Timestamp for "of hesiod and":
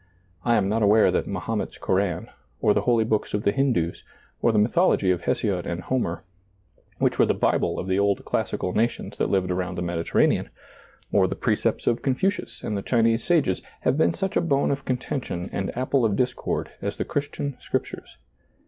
5.11-5.79